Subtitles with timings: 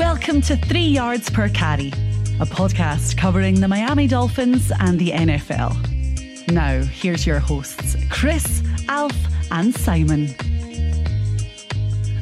[0.00, 1.88] Welcome to Three Yards Per Carry,
[2.40, 6.50] a podcast covering the Miami Dolphins and the NFL.
[6.50, 9.14] Now, here's your hosts, Chris, Alf,
[9.50, 10.34] and Simon.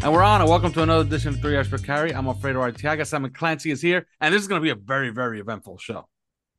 [0.03, 2.13] And we're on, and welcome to another edition of Three Yards Per Carry.
[2.13, 3.07] I'm Alfredo Artiaga.
[3.07, 6.09] Simon Clancy is here, and this is going to be a very, very eventful show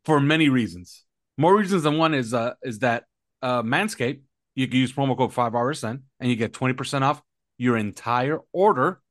[0.06, 1.04] for many reasons.
[1.38, 3.04] More reasons than one is uh, is that
[3.42, 4.22] uh, Manscaped,
[4.56, 7.22] you can use promo code 5RSN and you get 20% off
[7.58, 9.02] your entire order.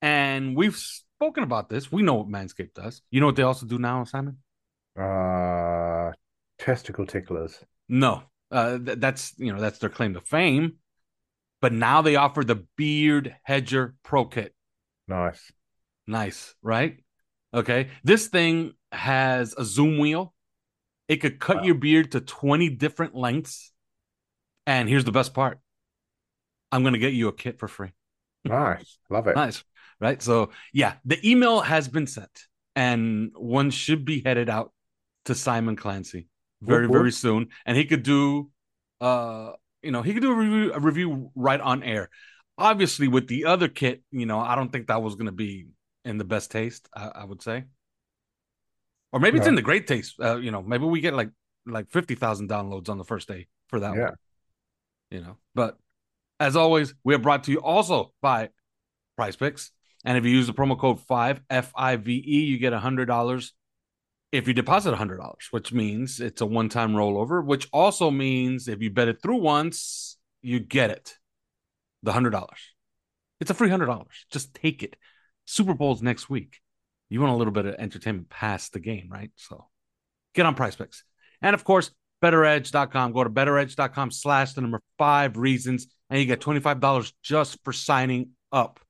[0.00, 0.82] And we've
[1.22, 1.92] spoken about this.
[1.92, 3.00] We know what Manscaped does.
[3.12, 4.38] You know what they also do now, Simon?
[4.98, 6.10] Uh,
[6.58, 7.60] testicle ticklers.
[7.88, 10.78] No, uh, th- that's you know that's their claim to fame.
[11.60, 14.52] But now they offer the Beard Hedger Pro Kit.
[15.06, 15.52] Nice.
[16.08, 16.98] Nice, right?
[17.54, 17.90] Okay.
[18.02, 20.34] This thing has a zoom wheel.
[21.06, 21.62] It could cut Wow.
[21.62, 23.70] your beard to 20 different lengths.
[24.66, 25.60] And here's the best part
[26.72, 27.92] I'm going to get you a kit for free.
[28.44, 28.98] Nice.
[29.08, 29.36] Love it.
[29.36, 29.62] Nice.
[30.02, 30.20] Right.
[30.20, 34.72] So, yeah, the email has been sent and one should be headed out
[35.26, 36.26] to Simon Clancy
[36.60, 37.00] very, Whoop, whoop.
[37.02, 37.48] very soon.
[37.64, 38.50] And he could do,
[39.00, 42.10] uh, you know, he could do a review, a review right on air.
[42.58, 45.68] Obviously, with the other kit, you know, I don't think that was going to be
[46.04, 47.64] in the best taste, I, I would say.
[49.12, 50.16] Or maybe it's in the great taste.
[50.20, 51.30] Uh, you know, maybe we get like
[51.64, 54.04] like 50,000 downloads on the first day for that Yeah.
[54.04, 54.14] one.
[55.10, 55.78] You know, but
[56.40, 58.48] as always, we are brought to you also by
[59.18, 59.70] PrizePicks.
[60.04, 63.50] And if you use the promo code 5 F I V E, you get $100
[64.32, 68.80] if you deposit $100, which means it's a one time rollover, which also means if
[68.80, 71.14] you bet it through once, you get it
[72.02, 72.48] the $100.
[73.40, 74.06] It's a free $100.
[74.30, 74.96] Just take it.
[75.44, 76.60] Super Bowl's next week.
[77.10, 79.30] You want a little bit of entertainment past the game, right?
[79.36, 79.66] So
[80.34, 81.02] get on PrizePicks.
[81.42, 81.90] And of course,
[82.22, 83.12] betteredge.com.
[83.12, 88.30] Go to betteredge.com slash the number five reasons, and you get $25 just for signing
[88.50, 88.80] up.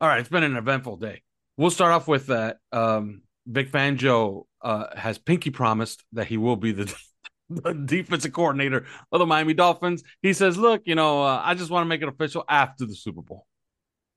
[0.00, 1.22] All right, it's been an eventful day.
[1.56, 2.58] We'll start off with that.
[2.70, 6.94] Um, Vic Fangio uh, has pinky promised that he will be the,
[7.50, 10.02] the defensive coordinator of the Miami Dolphins.
[10.20, 12.94] He says, "Look, you know, uh, I just want to make it official after the
[12.94, 13.46] Super Bowl."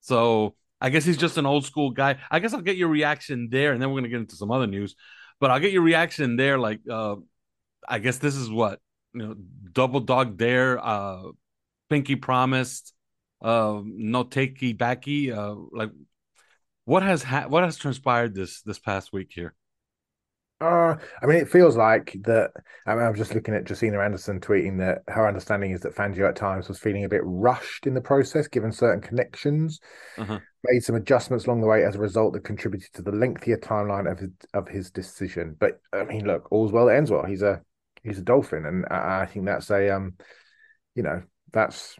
[0.01, 2.17] So I guess he's just an old school guy.
[2.29, 4.67] I guess I'll get your reaction there, and then we're gonna get into some other
[4.67, 4.95] news.
[5.39, 6.59] But I'll get your reaction there.
[6.59, 7.15] Like, uh,
[7.87, 8.79] I guess this is what
[9.13, 9.35] you know,
[9.71, 11.23] double dog dare, uh,
[11.89, 12.93] pinky promised,
[13.41, 15.31] uh, no takey backy.
[15.31, 15.91] Uh, like,
[16.85, 19.53] what has ha- what has transpired this this past week here?
[20.61, 22.51] Uh, I mean, it feels like that.
[22.85, 26.27] I mean, I'm just looking at Josina Anderson tweeting that her understanding is that Fangio
[26.27, 29.79] at times was feeling a bit rushed in the process, given certain connections,
[30.17, 30.39] Uh-huh.
[30.65, 34.11] made some adjustments along the way as a result that contributed to the lengthier timeline
[34.11, 35.55] of his, of his decision.
[35.57, 37.23] But I mean, look, all's well that ends well.
[37.23, 37.61] He's a
[38.03, 40.15] he's a dolphin, and I, I think that's a um,
[40.93, 41.95] you know, that's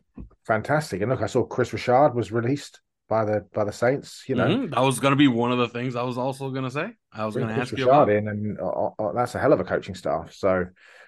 [0.46, 1.02] fantastic.
[1.02, 4.24] And look, I saw Chris Richard was released by the by the Saints.
[4.28, 4.72] You know, Mhm.
[4.74, 6.94] that was going to be one of the things I was also going to say.
[7.12, 8.10] I was going to ask you about.
[8.10, 10.32] in, and uh, uh, that's a hell of a coaching staff.
[10.34, 10.66] So,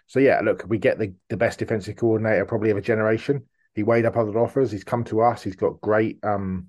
[0.08, 3.48] so yeah, look, we get the the best defensive coordinator probably of a generation.
[3.74, 4.72] He weighed up other offers.
[4.72, 5.44] He's come to us.
[5.44, 6.68] He's got great um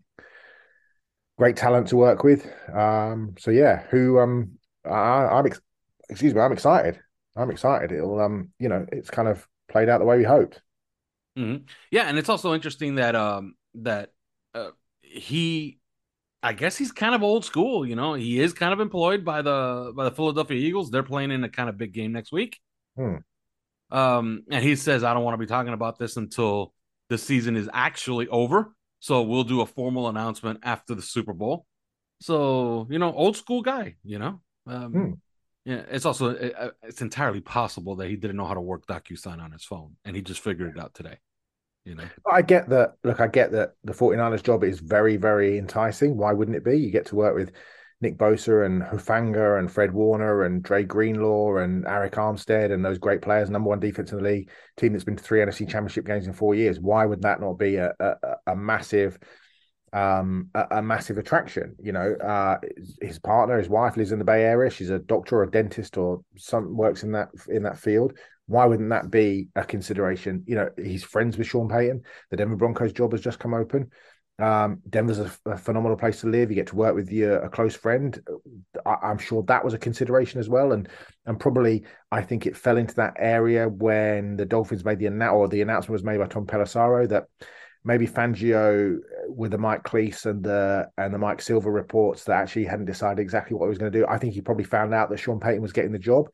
[1.38, 2.46] great talent to work with.
[2.72, 4.52] Um, so yeah, who um
[4.84, 5.60] I, I'm ex-
[6.08, 7.00] excuse me, I'm excited.
[7.36, 7.92] I'm excited.
[7.92, 10.60] It'll um you know it's kind of played out the way we hoped.
[11.36, 11.68] Mhm.
[11.90, 14.10] Yeah, and it's also interesting that um that
[14.54, 14.70] uh,
[15.00, 15.78] he,
[16.42, 17.86] I guess he's kind of old school.
[17.86, 20.90] You know, he is kind of employed by the by the Philadelphia Eagles.
[20.90, 22.60] They're playing in a kind of big game next week.
[22.96, 23.16] Hmm.
[23.90, 26.72] Um, and he says, I don't want to be talking about this until
[27.08, 28.74] the season is actually over.
[29.00, 31.66] So we'll do a formal announcement after the Super Bowl.
[32.20, 33.96] So you know, old school guy.
[34.04, 35.12] You know, um, Hmm.
[35.64, 35.82] Yeah.
[35.90, 39.52] It's also uh, it's entirely possible that he didn't know how to work DocuSign on
[39.52, 41.18] his phone, and he just figured it out today.
[41.84, 42.04] You know.
[42.30, 42.94] I get that.
[43.02, 46.16] Look, I get that the 49ers job is very, very enticing.
[46.16, 46.78] Why wouldn't it be?
[46.78, 47.52] You get to work with
[48.02, 52.98] Nick Bosa and Hufanga and Fred Warner and Dre Greenlaw and Arik Armstead and those
[52.98, 56.04] great players, number one defense in the league, team that's been to three NFC championship
[56.04, 56.80] games in four years.
[56.80, 58.14] Why would that not be a, a,
[58.48, 59.18] a massive
[59.92, 61.76] um, a, a, massive attraction.
[61.80, 62.58] You know, uh,
[63.00, 64.70] his partner, his wife, lives in the Bay Area.
[64.70, 68.16] She's a doctor or a dentist or some works in that in that field.
[68.46, 70.44] Why wouldn't that be a consideration?
[70.46, 72.02] You know, he's friends with Sean Payton.
[72.30, 73.90] The Denver Broncos job has just come open.
[74.38, 76.50] Um, Denver's a, phenomenal place to live.
[76.50, 78.18] You get to work with your a close friend.
[78.84, 80.88] I, am sure that was a consideration as well, and
[81.26, 85.36] and probably I think it fell into that area when the Dolphins made the announcement
[85.38, 87.26] or the announcement was made by Tom Pelissero that
[87.84, 88.98] maybe Fangio
[89.28, 93.20] with the Mike Klis and the and the Mike Silver reports that actually hadn't decided
[93.20, 94.06] exactly what he was going to do.
[94.06, 96.28] I think he probably found out that Sean Payton was getting the job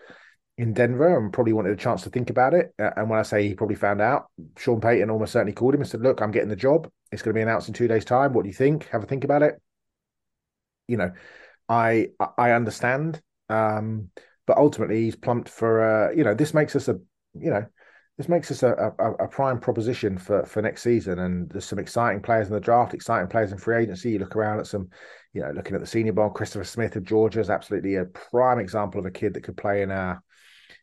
[0.59, 2.75] in Denver and probably wanted a chance to think about it.
[2.79, 4.27] And when I say he probably found out,
[4.59, 6.91] Sean Payton almost certainly called him and said, "Look, I'm getting the job.
[7.13, 8.33] It's going to be announced in two days' time.
[8.33, 8.89] What do you think?
[8.89, 9.55] Have a think about it."
[10.87, 11.13] You know,
[11.69, 14.11] I I understand, um,
[14.47, 16.09] but ultimately he's plumped for.
[16.09, 16.99] Uh, you know, this makes us a
[17.35, 17.67] you know
[18.19, 21.21] this makes us a, a, a, prime proposition for, for next season.
[21.21, 24.11] And there's some exciting players in the draft, exciting players in free agency.
[24.11, 24.89] You look around at some,
[25.33, 28.59] you know, looking at the Senior Bowl, Christopher Smith of Georgia is absolutely a prime
[28.59, 30.21] example of a kid that could play in our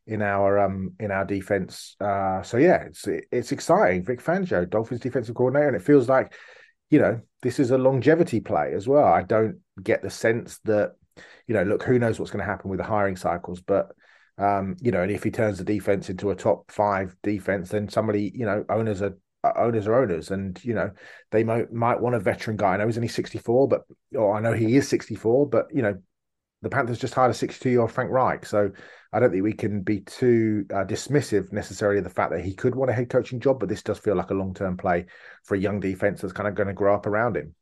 [0.08, 1.98] in our um in our defense.
[2.00, 4.06] Uh, so yeah, it's it's exciting.
[4.06, 6.34] Vic Fangio, Dolphins defensive coordinator, and it feels like
[6.90, 9.06] you know this is a longevity play as well.
[9.06, 10.94] I don't get the sense that
[11.48, 13.92] you know, look, who knows what's going to happen with the hiring cycles, but
[14.38, 17.90] um, you know, and if he turns the defense into a top five defense, then
[17.90, 19.16] somebody, you know, owners are
[19.56, 20.92] owners are owners, and you know,
[21.32, 22.74] they might might want a veteran guy.
[22.74, 23.84] I know he's only sixty four, but
[24.16, 25.96] or I know he is sixty four, but you know,
[26.66, 28.46] the Panthers just hired a 62 year old Frank Reich.
[28.46, 28.72] So
[29.14, 32.56] I don't think we can be too uh, dismissive necessarily of the fact that he
[32.56, 35.06] could want a head coaching job, but this does feel like a long term play
[35.44, 37.54] for a young defense that's kind of going to grow up around him.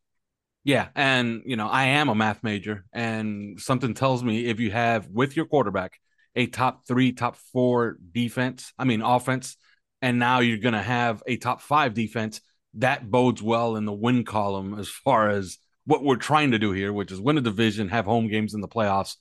[0.63, 0.87] Yeah.
[0.95, 5.09] And, you know, I am a math major, and something tells me if you have
[5.09, 5.99] with your quarterback
[6.35, 9.57] a top three, top four defense, I mean, offense,
[10.01, 12.41] and now you're going to have a top five defense,
[12.75, 16.71] that bodes well in the win column as far as what we're trying to do
[16.71, 19.15] here, which is win a division, have home games in the playoffs,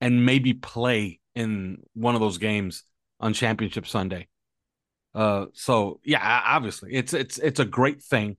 [0.00, 2.84] and maybe play in one of those games
[3.20, 4.28] on championship Sunday.
[5.14, 8.36] Uh, so yeah, obviously it's it's it's a great thing.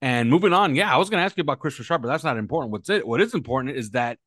[0.00, 2.24] And moving on, yeah, I was going to ask you about Christian Sharp, but that's
[2.24, 2.72] not important.
[2.72, 3.06] What's it?
[3.06, 4.18] What is important is that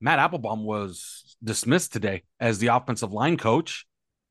[0.00, 3.86] Matt Applebaum was dismissed today as the offensive line coach,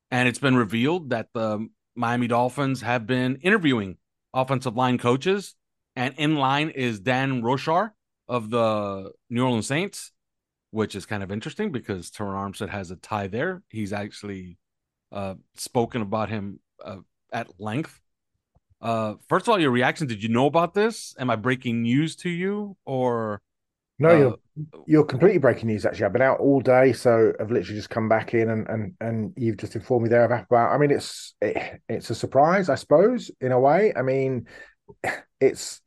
[0.09, 3.97] and it's been revealed that the Miami Dolphins have been interviewing
[4.33, 5.55] offensive line coaches,
[5.95, 7.91] and in line is Dan Roushar,
[8.31, 10.13] of the New Orleans Saints,
[10.71, 13.61] which is kind of interesting because Terron Armstead has a tie there.
[13.67, 14.57] He's actually
[15.11, 16.99] uh, spoken about him uh,
[17.33, 17.99] at length.
[18.79, 20.07] Uh, first of all, your reaction.
[20.07, 21.13] Did you know about this?
[21.19, 23.41] Am I breaking news to you, or
[23.99, 24.09] no?
[24.09, 24.39] Uh, you're
[24.85, 25.85] you're completely breaking news.
[25.85, 28.93] Actually, I've been out all day, so I've literally just come back in, and and
[28.99, 30.45] and you've just informed me there about.
[30.51, 33.93] I mean, it's it, it's a surprise, I suppose, in a way.
[33.95, 34.47] I mean,
[35.39, 35.81] it's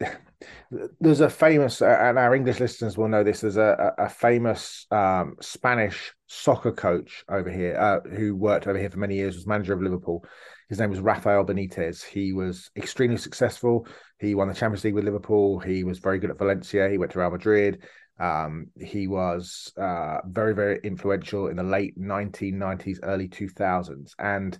[1.01, 5.37] there's a famous and our english listeners will know this there's a, a famous um,
[5.41, 9.73] spanish soccer coach over here uh, who worked over here for many years was manager
[9.73, 10.25] of liverpool
[10.69, 13.87] his name was rafael benitez he was extremely successful
[14.19, 17.13] he won the champions league with liverpool he was very good at valencia he went
[17.13, 17.83] to real madrid
[18.21, 24.59] um, he was uh, very very influential in the late 1990s early 2000s and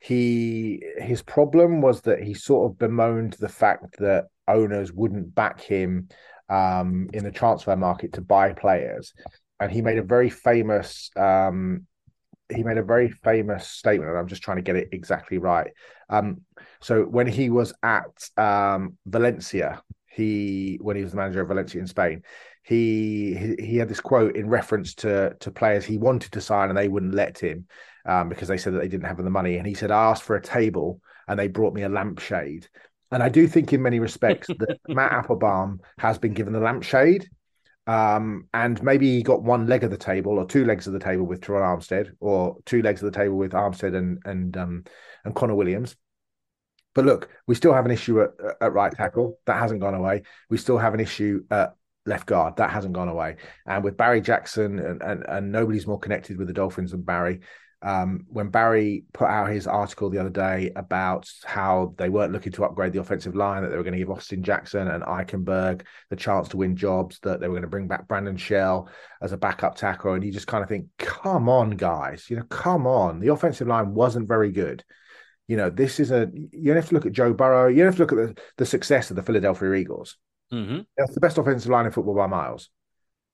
[0.00, 5.60] he his problem was that he sort of bemoaned the fact that owners wouldn't back
[5.60, 6.08] him
[6.48, 9.14] um, in the transfer market to buy players,
[9.60, 11.86] and he made a very famous um,
[12.54, 15.70] he made a very famous statement, and I'm just trying to get it exactly right.
[16.10, 16.42] Um,
[16.80, 21.80] so when he was at um, Valencia, he when he was the manager of Valencia
[21.80, 22.22] in Spain,
[22.64, 26.78] he, he had this quote in reference to to players he wanted to sign and
[26.78, 27.66] they wouldn't let him
[28.06, 29.56] um, because they said that they didn't have the money.
[29.56, 32.68] And he said, I asked for a table and they brought me a lampshade.
[33.10, 37.28] And I do think, in many respects, that Matt Applebaum has been given the lampshade.
[37.86, 40.98] Um, and maybe he got one leg of the table or two legs of the
[40.98, 44.84] table with Terron Armstead, or two legs of the table with Armstead and and um,
[45.24, 45.94] and Connor Williams.
[46.94, 48.30] But look, we still have an issue at,
[48.60, 50.22] at right tackle that hasn't gone away.
[50.48, 51.74] We still have an issue at
[52.06, 53.36] left guard that hasn't gone away.
[53.66, 57.40] And with Barry Jackson and, and, and nobody's more connected with the Dolphins than Barry
[57.84, 62.52] um, when Barry put out his article the other day about how they weren't looking
[62.52, 65.82] to upgrade the offensive line, that they were going to give Austin Jackson and Eichenberg
[66.08, 68.88] the chance to win jobs, that they were going to bring back Brandon Shell
[69.20, 70.14] as a backup tackle.
[70.14, 73.20] And you just kind of think, come on, guys, you know, come on.
[73.20, 74.82] The offensive line wasn't very good.
[75.46, 78.00] You know, this is a, you have to look at Joe Burrow, you have to
[78.00, 80.16] look at the, the success of the Philadelphia Eagles.
[80.54, 80.80] Mm-hmm.
[80.96, 82.70] That's the best offensive line in football by miles.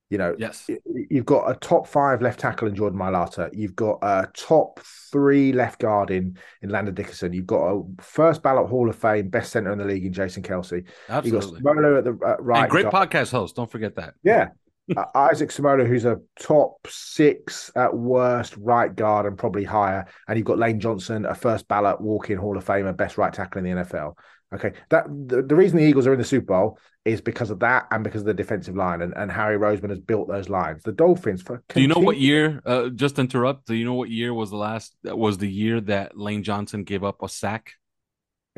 [0.08, 0.68] You know, Yes.
[1.08, 3.48] you've got a top five left tackle in Jordan Mailata.
[3.52, 4.80] You've got a top
[5.12, 7.32] three left guard in in Landon Dickerson.
[7.32, 10.42] You've got a first ballot Hall of Fame best center in the league in Jason
[10.42, 10.72] Kelce.
[10.78, 11.60] You've got Absolutely.
[11.60, 12.62] Smolo at the uh, right.
[12.62, 13.10] and great guard.
[13.10, 13.54] podcast host.
[13.54, 14.14] Don't forget that.
[14.24, 14.48] Yeah.
[14.96, 20.06] Uh, Isaac Seumalo, who's a top six at worst right guard and probably higher.
[20.26, 23.32] And you've got Lane Johnson, a first ballot walk in Hall of Famer, best right
[23.32, 24.14] tackle in the NFL.
[24.52, 24.72] Okay.
[24.88, 27.86] That the, the reason the Eagles are in the Super Bowl is because of that
[27.90, 29.00] and because of the defensive line.
[29.00, 30.82] And, and Howie Roseman has built those lines.
[30.82, 32.60] The Dolphins for Do you know what year?
[32.64, 33.66] Uh, just interrupt.
[33.66, 34.94] Do you know what year was the last?
[35.04, 37.72] That was the year that Lane Johnson gave up a sack?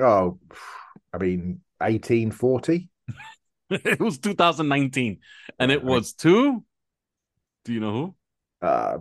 [0.01, 0.39] Oh,
[1.13, 2.89] I mean, 1840.
[3.71, 5.19] it was 2019,
[5.59, 6.65] and it was two.
[7.65, 8.15] Do you know who?
[8.62, 8.99] Uh,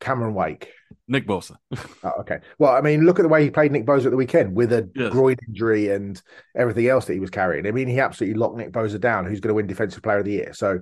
[0.00, 0.68] Cameron Wake.
[1.06, 1.56] Nick Bosa.
[2.02, 2.40] Oh, okay.
[2.58, 4.72] Well, I mean, look at the way he played Nick Bosa at the weekend with
[4.72, 5.12] a Yes.
[5.12, 6.20] groin injury and
[6.56, 7.66] everything else that he was carrying.
[7.66, 10.24] I mean, he absolutely locked Nick Bosa down, who's going to win Defensive Player of
[10.24, 10.52] the Year.
[10.52, 10.80] So,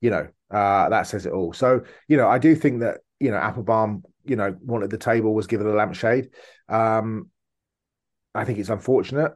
[0.00, 1.52] you know, uh, that says it all.
[1.52, 5.34] So, you know, I do think that, you know, Applebaum, you know, wanted the table,
[5.34, 6.28] was given the lampshade.
[6.68, 7.30] Um,
[8.36, 9.32] I think it's unfortunate,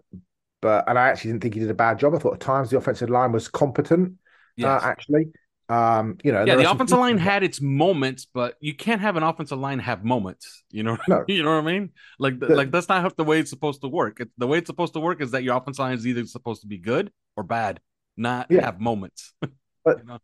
[0.63, 2.15] but, and I actually didn't think he did a bad job.
[2.15, 4.15] I thought at times the offensive line was competent,
[4.57, 4.83] Yes.
[4.83, 5.29] uh, actually.
[5.71, 9.17] Um, you know, yeah, the some offensive line had its moments, but you can't have
[9.17, 10.65] an offensive line have moments.
[10.71, 11.25] You know, No.
[11.29, 11.91] you know what I mean?
[12.19, 14.21] Like, The- like that's not the way it's supposed to work.
[14.21, 16.63] It, the way it's supposed to work is that your offensive line is either supposed
[16.63, 17.81] to be good or bad,
[18.17, 18.65] not Yeah.
[18.65, 19.33] have moments.
[19.85, 20.19] But- You know?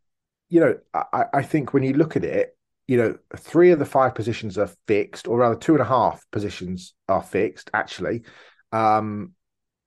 [0.49, 3.87] you know, I, I think when you look at it, you know, three of the
[3.87, 8.23] five positions are fixed, or rather, two and a half positions are fixed, actually.
[8.73, 9.33] Um,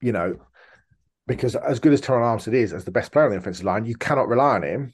[0.02, 0.40] you know,
[1.28, 3.86] because as good as Terron Armstead is as the best player on the offensive line,
[3.86, 4.94] you cannot rely on him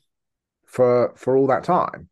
[0.73, 2.09] for for all that time.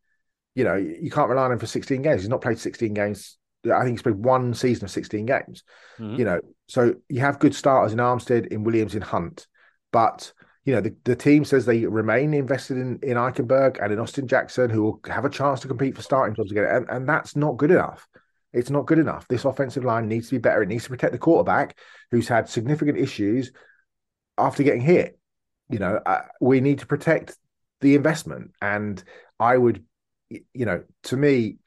[0.54, 2.20] You know, you can't rely on him for 16 games.
[2.22, 3.38] He's not played 16 games.
[3.64, 5.62] I think he's played one season of 16 games
[5.98, 6.18] Mhm.
[6.18, 9.46] you know, so you have good starters in Armstead, in Williams, in Hunt,
[9.92, 10.32] but
[10.64, 14.26] you know the, the team says they remain invested in in Eichenberg and in Austin
[14.26, 17.34] Jackson, who will have a chance to compete for starting jobs again, and, and that's
[17.36, 18.06] not good enough.
[18.52, 19.26] It's not good enough.
[19.28, 20.62] This offensive line needs to be better.
[20.62, 21.78] It needs to protect the quarterback,
[22.10, 23.50] who's had significant issues
[24.36, 25.18] after getting hit.
[25.68, 27.36] You know, uh, we need to protect
[27.82, 29.02] the investment, and
[29.38, 29.84] I would,
[30.30, 31.58] you know, to me,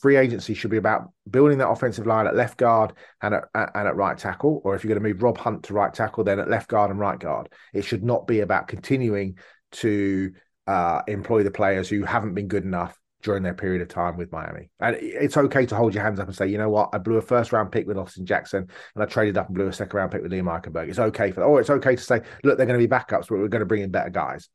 [0.00, 3.86] free agency should be about building that offensive line at left guard and at, and
[3.86, 4.60] at right tackle.
[4.64, 6.90] Or if you're going to move Rob Hunt to right tackle, then at left guard
[6.90, 7.50] and right guard.
[7.72, 9.38] It should not be about continuing
[9.72, 10.32] to
[10.66, 14.32] uh, employ the players who haven't been good enough during their period of time with
[14.32, 14.70] Miami.
[14.80, 17.16] And it's okay to hold your hands up and say, you know what, I blew
[17.16, 19.96] a first round pick with Austin Jackson and I traded up and blew a second
[19.96, 20.88] round pick with Liam Eichenberg.
[20.88, 21.46] It's okay for that.
[21.46, 23.66] Or it's okay to say, look, they're going to be backups, but we're going to
[23.66, 24.48] bring in better guys.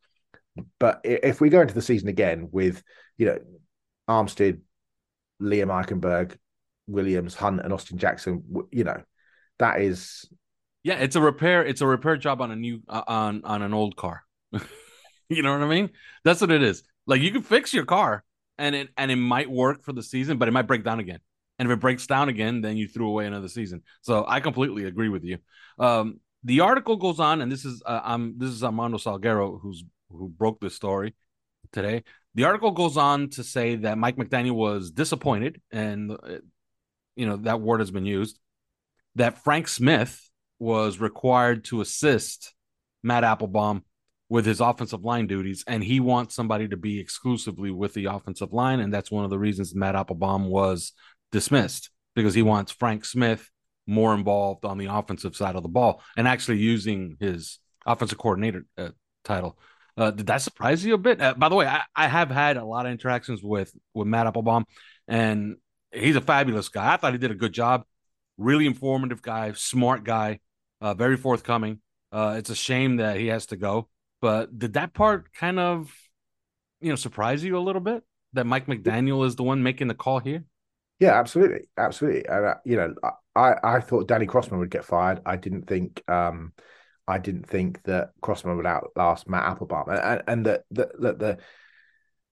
[0.79, 2.81] But if we go into the season again with,
[3.17, 3.39] you know,
[4.07, 4.61] Armstead,
[5.41, 6.37] Liam Eichenberg,
[6.87, 9.01] Williams, Hunt, and Austin Jackson, you know,
[9.59, 10.25] that is
[10.83, 11.65] Yeah, it's a repair.
[11.65, 14.23] It's a repair job on a new uh, on on an old car.
[15.29, 15.89] you know what I mean?
[16.23, 16.83] That's what it is.
[17.07, 18.23] Like you can fix your car,
[18.57, 21.19] and it and it might work for the season, but it might break down again.
[21.57, 23.81] And if it breaks down again, then you threw away another season.
[24.01, 25.37] So I completely agree with you.
[25.79, 29.83] Um, the article goes on, and this is uh, I'm this is Armando Salguero who's
[30.09, 31.15] who broke this story
[31.71, 32.03] today.
[32.35, 36.39] The article goes on to say that Mike McDaniel was disappointed, and uh,
[37.15, 38.39] you know that word has been used.
[39.15, 40.21] That Frank Smith
[40.59, 42.53] was required to assist
[43.03, 43.83] Matt Applebaum
[44.27, 48.51] with his offensive line duties, and he wants somebody to be exclusively with the offensive
[48.51, 50.93] line, and that's one of the reasons Matt Applebaum was
[51.31, 53.49] dismissed because he wants Frank Smith
[53.87, 58.65] more involved on the offensive side of the ball and actually using his offensive coordinator
[58.77, 58.89] uh,
[59.23, 59.59] title.
[59.97, 61.21] Uh, did that surprise you a bit?
[61.21, 64.27] Uh, by the way, I, I have had a lot of interactions with with Matt
[64.27, 64.65] Applebaum,
[65.07, 65.57] and
[65.91, 66.93] he's a fabulous guy.
[66.93, 67.85] I thought he did a good job.
[68.37, 70.39] Really informative guy, smart guy,
[70.81, 71.79] uh, very forthcoming.
[72.11, 73.87] Uh, it's a shame that he has to go,
[74.21, 75.93] but did that part kind of,
[76.81, 79.95] you know, surprise you a little bit that Mike McDaniel is the one making the
[79.95, 80.43] call here?
[80.99, 82.25] Yeah, absolutely, absolutely.
[82.27, 82.93] And uh, you know,
[83.35, 85.21] I I thought Danny Crossman would get fired.
[85.25, 86.53] I didn't think um
[87.07, 91.13] I didn't think that Crossman would outlast Matt Applebaum, and and, and that the, the
[91.13, 91.37] the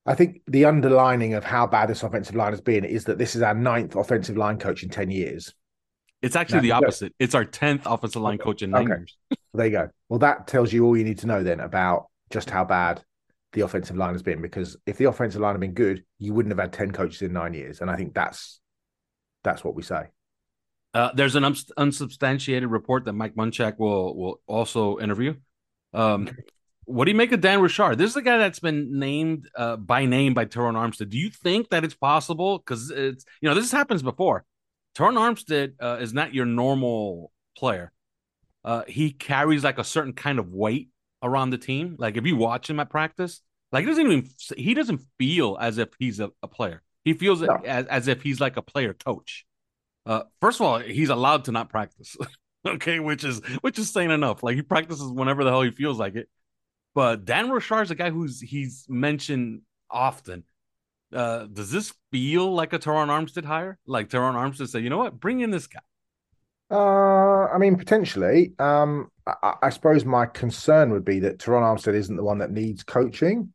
[0.05, 3.35] I think the underlining of how bad this offensive line has been is that this
[3.35, 5.53] is our ninth offensive line coach in ten years.
[6.21, 7.13] It's actually the Now, look- opposite.
[7.19, 8.99] It's our tenth offensive line coach in nine Okay.
[8.99, 9.17] years.
[9.53, 9.89] There you go.
[10.09, 13.03] Well, that tells you all you need to know then about just how bad
[13.51, 14.41] the offensive line has been.
[14.41, 17.33] Because if the offensive line had been good, you wouldn't have had ten coaches in
[17.33, 18.59] nine years, and I think that's
[19.43, 20.05] that's what we say.
[20.93, 25.33] Uh, there's an uns- unsubstantiated report that Mike Munchak will will also interview.
[25.93, 26.29] Um,
[26.85, 27.97] what do you make of Dan Roushar?
[27.97, 31.09] This is a guy that's been named uh, by name by Terron Armstead.
[31.09, 32.59] Do you think that it's possible?
[32.59, 34.45] Because it's you know this happens before.
[34.95, 37.91] Terron Armstead uh, is not your normal player.
[38.63, 40.89] Uh, he carries like a certain kind of weight
[41.23, 41.95] around the team.
[41.97, 45.77] Like if you watch him at practice, Like he doesn't even he doesn't feel as
[45.79, 46.83] if he's a, a player.
[47.03, 47.55] He feels No.
[47.65, 49.45] as, as if he's like a player coach.
[50.05, 52.17] Uh, first of all, he's allowed to not practice.
[52.67, 54.43] okay, which is which is saying enough.
[54.43, 56.29] Like he practices whenever the hell he feels like it.
[56.93, 60.43] But Dan Roushar is a guy who's he's mentioned often.
[61.11, 63.77] Uh, does this feel like a Terron Armstead hire?
[63.85, 65.79] Like Terron Armstead said, you know what, bring in this guy.
[66.71, 68.53] Uh, I mean, potentially.
[68.57, 72.51] Um, I, I suppose my concern would be that Terron Armstead isn't the one that
[72.51, 73.53] needs coaching.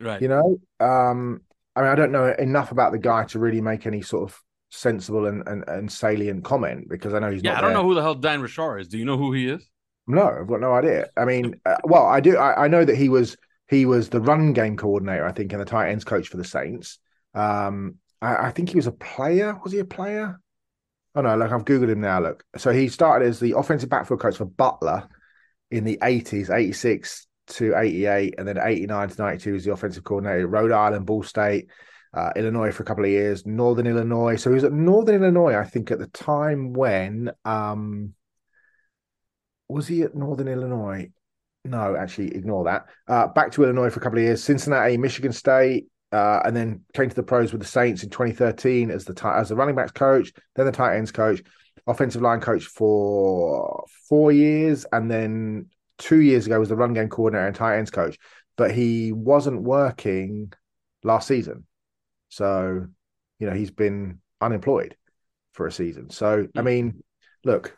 [0.00, 0.20] Right.
[0.20, 1.40] You know, um,
[1.74, 4.38] I mean, I don't know enough about the guy to really make any sort of
[4.70, 7.58] sensible and, and, and salient comment because I know he's yeah.
[7.58, 7.78] I don't there.
[7.78, 8.88] know who the hell Dan Roushar is.
[8.88, 9.68] Do you know who he is?
[10.06, 11.08] No, I've got no idea.
[11.16, 12.36] I mean, uh, well, I do.
[12.36, 13.36] I, I know that he was
[13.68, 16.44] he was the run game coordinator, I think, and the tight ends coach for the
[16.44, 16.98] Saints.
[17.34, 19.58] Um, I, I think he was a player.
[19.62, 20.40] Was he a player?
[21.14, 22.20] Oh no, look, I've googled him now.
[22.20, 25.08] Look, so he started as the offensive backfield coach for Butler
[25.70, 29.52] in the eighties, eighty six to eighty eight, and then eighty nine to ninety two
[29.54, 30.46] was the offensive coordinator.
[30.46, 31.68] Rhode Island, Ball State,
[32.14, 34.36] uh, Illinois for a couple of years, Northern Illinois.
[34.36, 38.14] So he was at Northern Illinois, I think, at the time when um,
[39.68, 41.10] was he at Northern Illinois?
[41.64, 42.86] No, actually, ignore that.
[43.06, 46.84] Uh, back to Illinois for a couple of years, Cincinnati, Michigan State, uh, and then
[46.94, 49.92] came to the pros with the Saints in 2013 as the as the running backs
[49.92, 51.42] coach, then the tight ends coach,
[51.86, 55.66] offensive line coach for four years, and then
[55.98, 58.18] two years ago was the run game coordinator and tight ends coach.
[58.56, 60.52] But he wasn't working
[61.04, 61.66] last season,
[62.28, 62.86] so
[63.38, 64.96] you know he's been unemployed
[65.52, 66.10] for a season.
[66.10, 67.02] So I mean,
[67.44, 67.76] look,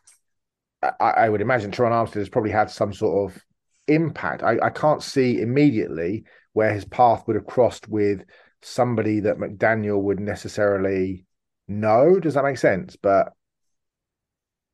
[0.82, 3.42] I, I would imagine Terron Armstead has probably had some sort of
[3.88, 4.42] impact.
[4.42, 8.24] I, I can't see immediately where his path would have crossed with
[8.62, 11.24] somebody that McDaniel would necessarily
[11.68, 12.20] know.
[12.20, 12.96] Does that make sense?
[12.96, 13.32] But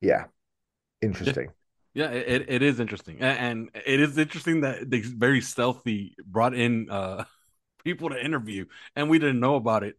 [0.01, 0.25] yeah,
[1.03, 1.49] interesting.
[1.95, 6.91] Yeah, it, it is interesting, and it is interesting that they very stealthy brought in
[6.91, 7.25] uh
[7.87, 8.67] people to interview,
[8.97, 9.95] and we didn't know about it.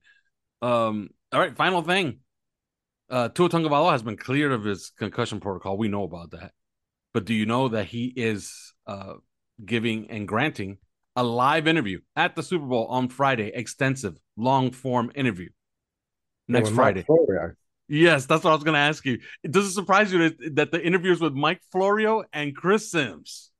[0.61, 2.19] Um, all right, final thing.
[3.09, 5.77] Uh, Tua Tagovailoa has been cleared of his concussion protocol.
[5.77, 6.51] We know about that,
[7.13, 9.13] but do you know that he is uh
[9.65, 10.77] giving and granting
[11.15, 13.51] a live interview at the Super Bowl on Friday?
[13.53, 15.49] Extensive, long form interview
[16.49, 17.03] next With Friday.
[17.03, 17.53] Florio.
[17.87, 19.19] Yes, that's what I was going to ask you.
[19.43, 23.51] It Does it surprise you that, that the interviews with Mike Florio and Chris Sims?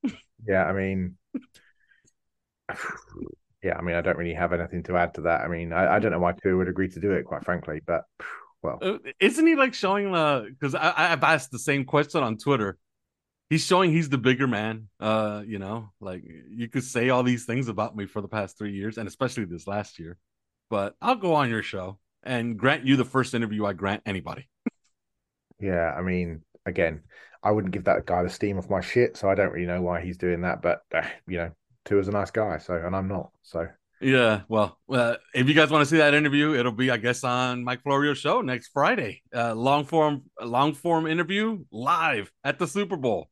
[0.46, 1.17] Yeah, I mean,
[3.63, 5.41] yeah, I mean, I don't really have anything to add to that.
[5.41, 7.82] I mean, I, I don't know why Tua would agree to do it, quite frankly.
[7.86, 8.03] But
[8.62, 10.47] well, Uh, Isn't he like showing the?
[10.49, 12.77] Because I I've asked the same question on Twitter.
[13.49, 14.89] He's showing he's the bigger man.
[14.99, 18.58] Uh, you know, like you could say all these things about me for the past
[18.58, 20.17] three years, and especially this last year.
[20.69, 24.49] But I'll go on your show and grant you the first interview I grant anybody.
[25.60, 27.03] yeah, I mean, again,
[27.41, 29.82] I wouldn't give that guy the steam off my shit, so I don't really know
[29.82, 30.62] why he's doing that.
[30.62, 31.51] But uh, you know,
[31.88, 33.32] Tua's a nice guy, so and I'm not.
[33.41, 33.67] So
[34.02, 37.23] Yeah, well, uh, if you guys want to see that interview, it'll be, I guess,
[37.23, 39.23] on Mike Florio's show next Friday.
[39.36, 43.30] Uh, long form, long form interview live at the Super Bowl.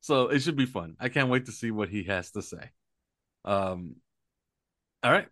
[0.00, 0.96] So it should be fun.
[1.00, 2.70] I can't wait to see what he has to say.
[3.44, 3.96] Um,
[5.02, 5.26] all right,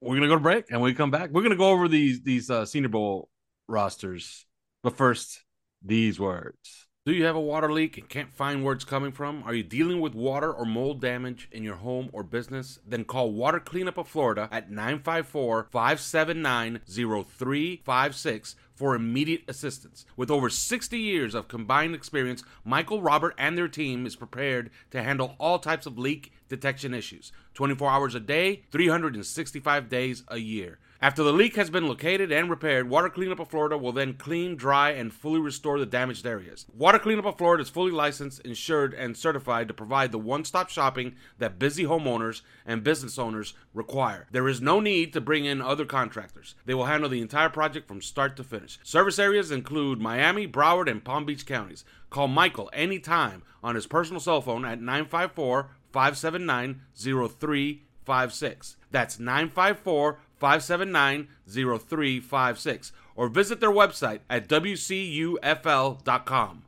[0.00, 2.50] we're gonna go to break, and we come back, we're gonna go over these these
[2.50, 3.28] uh, Senior Bowl
[3.66, 4.46] rosters.
[4.82, 5.42] But first,
[5.82, 6.87] these words.
[7.08, 9.42] Do you have a water leak and can't find where it's coming from?
[9.44, 12.80] Are you dealing with water or mold damage in your home or business?
[12.86, 20.04] Then call Water Cleanup of Florida at 954 579 0356 for immediate assistance.
[20.18, 25.02] With over 60 years of combined experience, Michael, Robert, and their team is prepared to
[25.02, 30.78] handle all types of leak detection issues 24 hours a day, 365 days a year.
[31.00, 34.56] After the leak has been located and repaired, Water Cleanup of Florida will then clean,
[34.56, 36.66] dry, and fully restore the damaged areas.
[36.76, 40.68] Water Cleanup of Florida is fully licensed, insured, and certified to provide the one stop
[40.68, 44.26] shopping that busy homeowners and business owners require.
[44.32, 46.56] There is no need to bring in other contractors.
[46.66, 48.80] They will handle the entire project from start to finish.
[48.82, 51.84] Service areas include Miami, Broward, and Palm Beach counties.
[52.10, 58.76] Call Michael anytime on his personal cell phone at 954 579 0356.
[58.90, 62.92] That's 954 579 0356.
[63.16, 65.42] Or visit their website at WCUFL.com.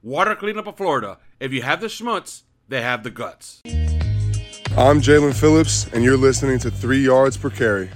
[0.03, 1.19] Water Cleanup of Florida.
[1.39, 3.63] If you have the schmutz, they have the guts.
[4.77, 7.91] I'm Jalen Phillips, and you're listening to Three Yards Per Carry.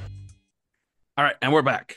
[1.16, 1.96] All right, and we're back.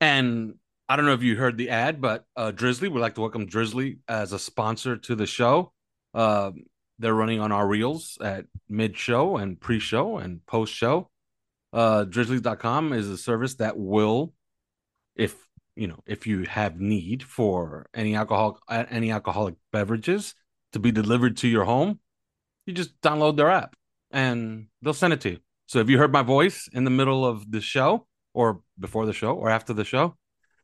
[0.00, 0.54] And
[0.88, 3.46] I don't know if you heard the ad, but uh, Drizly, we'd like to welcome
[3.46, 5.72] Drizly as a sponsor to the show.
[6.14, 6.64] Um,
[6.98, 11.10] they're running on our reels at mid show and pre show and post show.
[11.72, 14.32] Uh, Drizzlies.com is a service that will,
[15.14, 15.34] if
[15.76, 20.34] you know, if you have need for any alcohol, any alcoholic beverages
[20.72, 22.00] to be delivered to your home,
[22.66, 23.76] you just download their app
[24.10, 25.38] and they'll send it to you.
[25.66, 29.12] So if you heard my voice in the middle of the show, or before the
[29.12, 30.16] show, or after the show,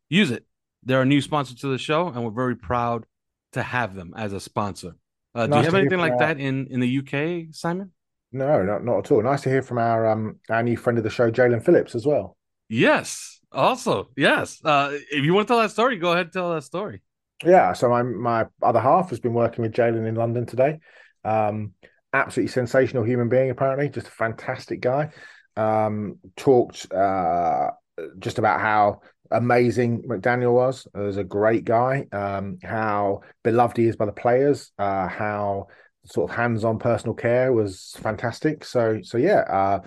[0.08, 0.46] use it.
[0.82, 3.04] They're a new sponsor to the show, and we're very proud
[3.52, 4.96] to have them as a sponsor.
[5.34, 7.90] Uh, do you have anything like that in in the UK, Simon?
[8.34, 9.22] No, not not at all.
[9.22, 12.04] Nice to hear from our um our new friend of the show, Jalen Phillips, as
[12.04, 12.36] well.
[12.68, 13.40] Yes.
[13.52, 14.58] Also, yes.
[14.64, 17.00] Uh, if you want to tell that story, go ahead and tell that story.
[17.44, 17.72] Yeah.
[17.74, 20.80] So my my other half has been working with Jalen in London today.
[21.24, 21.74] Um,
[22.12, 25.10] absolutely sensational human being, apparently, just a fantastic guy.
[25.56, 27.70] Um, talked uh,
[28.18, 33.94] just about how amazing McDaniel was as a great guy, um, how beloved he is
[33.94, 35.68] by the players, uh, how
[36.06, 38.64] sort of hands-on personal care was fantastic.
[38.64, 39.80] So, so yeah, uh,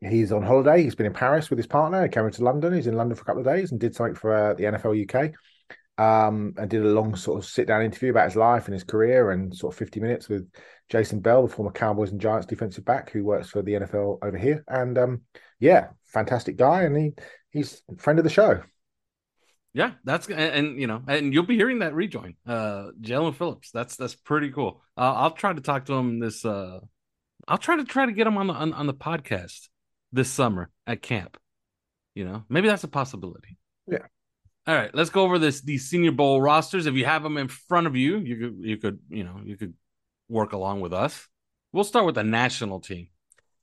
[0.00, 0.82] he's on holiday.
[0.82, 2.02] He's been in Paris with his partner.
[2.02, 2.74] He came into London.
[2.74, 5.14] He's in London for a couple of days and did something for uh, the NFL
[5.14, 5.32] UK.
[5.98, 8.82] Um, and did a long sort of sit down interview about his life and his
[8.82, 10.50] career and sort of 50 minutes with
[10.88, 14.36] Jason Bell, the former Cowboys and Giants defensive back who works for the NFL over
[14.36, 14.64] here.
[14.68, 15.22] And um,
[15.60, 16.82] yeah, fantastic guy.
[16.82, 17.12] And he
[17.50, 18.62] he's friend of the show.
[19.74, 23.70] Yeah, that's and, and, you know, and you'll be hearing that rejoin, uh, Jalen Phillips.
[23.70, 24.82] That's that's pretty cool.
[24.98, 26.44] Uh, I'll try to talk to him this.
[26.44, 26.80] Uh,
[27.48, 29.68] I'll try to try to get him on the on, on the podcast
[30.12, 31.38] this summer at camp.
[32.14, 33.56] You know, maybe that's a possibility.
[33.86, 34.06] Yeah.
[34.66, 36.86] All right, let's go over this these Senior Bowl rosters.
[36.86, 39.56] If you have them in front of you, you could you could you know you
[39.56, 39.72] could
[40.28, 41.28] work along with us.
[41.72, 43.08] We'll start with the national team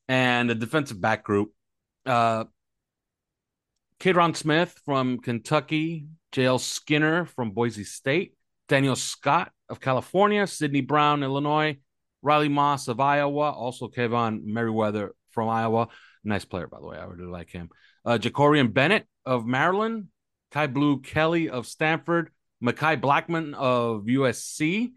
[0.08, 1.54] and the defensive back group.
[2.06, 2.46] Uh,
[4.00, 8.34] Keidron Smith from Kentucky, JL Skinner from Boise State,
[8.70, 11.78] Daniel Scott of California, Sydney Brown, Illinois,
[12.22, 15.90] Riley Moss of Iowa, also Kaevon Merriweather from Iowa.
[16.24, 16.98] Nice player, by the way.
[16.98, 17.70] I really like him.
[18.06, 20.08] Uh, Jakorian Bennett of Maryland,
[20.54, 22.32] Kyu Blu Kelly of Stanford,
[22.64, 24.92] Mekhi Blackmon of USC.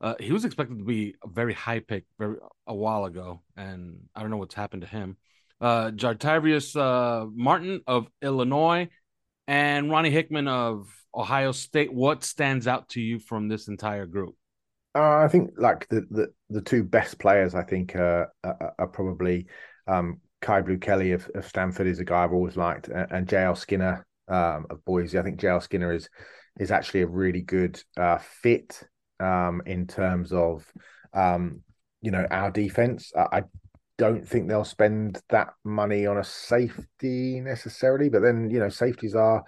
[0.00, 3.98] Uh, he was expected to be a very high pick very a while ago, and
[4.14, 5.16] I don't know what's happened to him
[5.60, 8.88] uh, Jartavius uh, Martin of Illinois,
[9.48, 11.92] and Ronnie Hickman of Ohio State.
[11.92, 14.34] What stands out to you from this entire group?
[14.94, 17.54] Uh, I think like the, the the two best players.
[17.54, 19.46] I think uh, are, are probably
[19.86, 23.28] um, Kyu Blu Kelly of, of, Stanford is a guy I've always liked, and, and
[23.28, 25.18] JL Skinner um, of Boise.
[25.18, 26.08] I think JL Skinner is
[26.58, 28.82] is actually a really good uh, fit
[29.20, 30.64] um, in terms of
[31.12, 31.62] um,
[32.00, 33.12] you know our defense.
[33.14, 33.42] I, I
[33.98, 38.08] don't think they'll spend that money on a safety necessarily.
[38.08, 39.42] But then, you know, safeties are,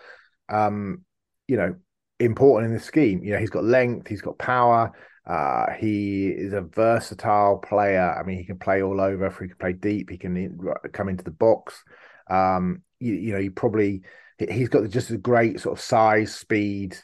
[0.49, 1.05] um,
[1.47, 1.75] you know,
[2.19, 3.23] important in the scheme.
[3.23, 4.93] You know, he's got length, he's got power.
[5.27, 8.15] Uh, he is a versatile player.
[8.19, 9.27] I mean, he can play all over.
[9.27, 10.59] If he can play deep, he can
[10.93, 11.85] come into the box.
[12.31, 14.03] Um, you, you know, he probably
[14.39, 16.97] he's got just a great sort of size, speed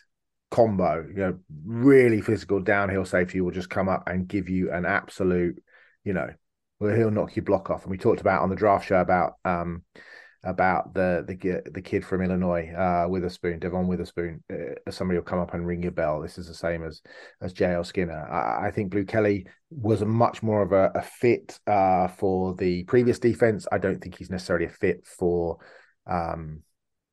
[0.50, 1.06] combo.
[1.06, 5.62] You know, really physical downhill safety will just come up and give you an absolute,
[6.04, 6.30] you know,
[6.84, 7.82] where he'll knock your block off.
[7.82, 9.82] And we talked about on the draft show about um,
[10.44, 14.44] about the the the kid from Illinois, uh, Witherspoon, Devon Witherspoon.
[14.52, 16.20] Uh, somebody will come up and ring your bell.
[16.20, 17.00] This is the same as
[17.40, 18.28] as JL Skinner.
[18.30, 22.84] I, I think Blu Kelly was much more of a, a fit uh, for the
[22.84, 23.66] previous defense.
[23.72, 25.58] I don't think he's necessarily a fit for
[26.06, 26.62] um,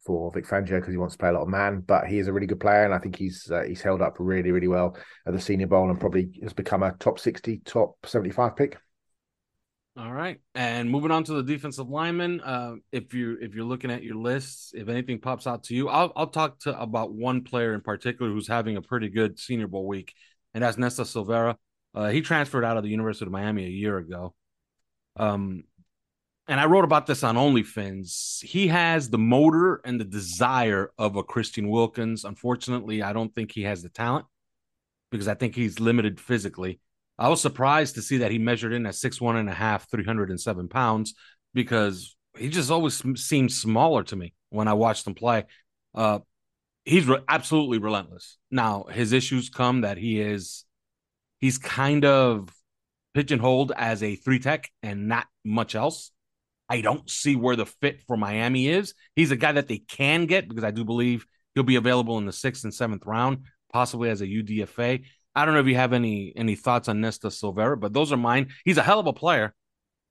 [0.06, 2.28] for Vic Fangio because he wants to play a lot of man, but he is
[2.28, 4.98] a really good player, and I think he's uh, he's held up really really well
[5.26, 8.78] at the Senior Bowl and probably has become a top sixty, top seventy five pick.
[9.98, 12.40] All right, and moving on to the defensive lineman.
[12.40, 15.90] Uh, if you if you're looking at your lists, if anything pops out to you,
[15.90, 19.68] I'll I'll talk to about one player in particular who's having a pretty good Senior
[19.68, 20.14] Bowl week,
[20.54, 21.56] and that's Nesta Silvera.
[21.94, 24.34] Uh, he transferred out of the University of Miami a year ago.
[25.18, 25.66] Um,
[26.48, 28.44] and I wrote about this on OnlyFins.
[28.44, 32.24] He has the motor and the desire of a Christian Wilkins.
[32.24, 34.26] Unfortunately, I don't think he has the talent
[35.12, 36.80] because I think he's limited physically.
[37.22, 39.88] I was surprised to see that he measured in at six one and a half,
[39.92, 41.14] 307 pounds,
[41.54, 45.46] because he just always seemed smaller to me when I watched him play.
[45.94, 46.20] Uh,
[46.84, 48.40] he's re- absolutely relentless.
[48.50, 50.66] Now, his issues come that he is,
[51.40, 52.50] he's kind of
[53.14, 56.10] pigeonholed as a three tech and not much else.
[56.70, 58.96] I don't see where the fit for Miami is.
[59.16, 62.26] He's a guy that they can get because I do believe he'll be available in
[62.26, 65.04] the sixth and seventh round, possibly as a UDFA.
[65.36, 68.18] I don't know if you have any any thoughts on Nesta Silvera, but those are
[68.18, 68.50] mine.
[68.66, 69.54] He's a hell of a player,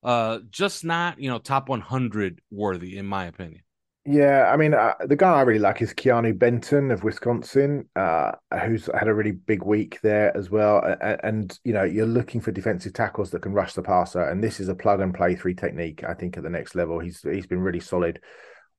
[0.03, 3.63] uh, just not you know top 100 worthy in my opinion.
[4.07, 8.33] Yeah, I mean uh, the guy I really like is Keanu Benton of Wisconsin, uh,
[8.65, 10.83] who's had a really big week there as well.
[11.03, 14.43] And, and, you know you're looking for defensive tackles that can rush the passer, and
[14.43, 16.03] this is a plug and play three technique.
[16.03, 18.21] I think at the next level, he's he's been really solid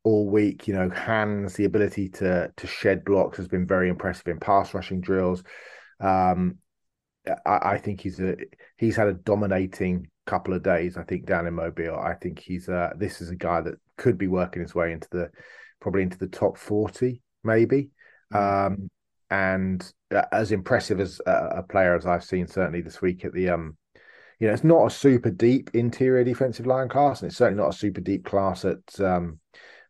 [0.03, 0.67] all week.
[0.67, 4.73] You know, hands, the ability to to shed blocks has been very impressive in pass
[4.73, 5.43] rushing drills.
[6.01, 6.57] Um,
[7.45, 8.35] I, I, think he's a
[8.77, 10.97] he's had a dominating couple of days.
[10.97, 14.17] I think down in Mobile, I think he's uh, this is a guy that could
[14.17, 15.29] be working his way into the
[15.79, 17.91] probably into the top forty, maybe.
[18.33, 18.73] Mm-hmm.
[18.73, 18.89] Um,
[19.29, 23.49] and uh, as impressive as a player as I've seen certainly this week at the
[23.49, 23.77] um,
[24.41, 27.75] you know, it's not a super deep interior defensive line class, and it's certainly not
[27.75, 29.39] a super deep class at um,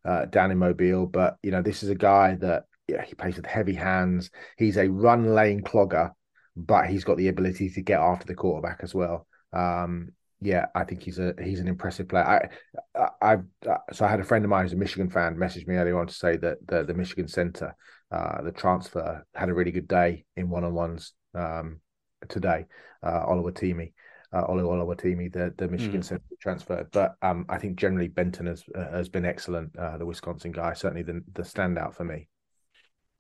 [0.04, 1.06] uh, down in Mobile.
[1.06, 4.32] But you know, this is a guy that yeah, he plays with heavy hands.
[4.58, 6.12] He's a run lane clogger,
[6.56, 9.28] but he's got the ability to get after the quarterback as well.
[9.54, 10.10] Um,
[10.41, 12.50] yeah, I think he's a he's an impressive player.
[12.96, 13.36] I, I,
[13.67, 16.00] I, so I had a friend of mine who's a Michigan fan message me earlier
[16.00, 17.76] on to say that the the Michigan center,
[18.12, 21.80] uh, the transfer, had a really good day in one on ones um,
[22.28, 22.65] today.
[23.04, 23.91] Uh, Oluwatimi,
[24.34, 26.06] uh, the the Michigan mm.
[26.06, 26.88] center transfer.
[26.91, 29.78] But um, I think generally Benton has uh, has been excellent.
[29.78, 32.28] Uh, the Wisconsin guy, certainly the the standout for me.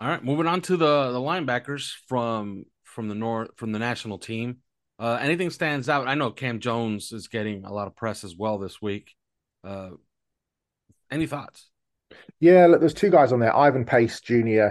[0.01, 4.17] All right, moving on to the the linebackers from from the north from the national
[4.17, 4.57] team.
[4.97, 6.07] Uh, anything stands out?
[6.07, 9.13] I know Cam Jones is getting a lot of press as well this week.
[9.63, 9.91] Uh,
[11.11, 11.69] any thoughts?
[12.39, 13.55] Yeah, look, there's two guys on there.
[13.55, 14.69] Ivan Pace Jr.,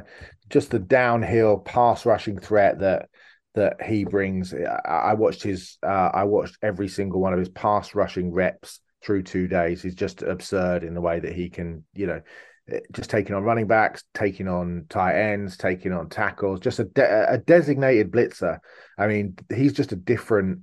[0.49, 3.09] just the downhill pass rushing threat that
[3.55, 4.53] that he brings.
[4.53, 5.79] I watched his.
[5.81, 9.81] Uh, I watched every single one of his pass rushing reps through two days.
[9.81, 12.21] He's just absurd in the way that he can, you know,
[12.93, 17.33] just taking on running backs, taking on tight ends, taking on tackles, just a, de-
[17.33, 18.59] a designated blitzer.
[18.99, 20.61] I mean, he's just a different.